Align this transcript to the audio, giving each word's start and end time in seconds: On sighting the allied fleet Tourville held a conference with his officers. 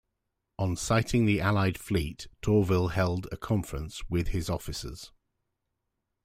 On 0.57 0.75
sighting 0.75 1.27
the 1.27 1.39
allied 1.41 1.77
fleet 1.77 2.25
Tourville 2.41 2.87
held 2.87 3.27
a 3.31 3.37
conference 3.37 4.01
with 4.09 4.29
his 4.29 4.49
officers. 4.49 5.11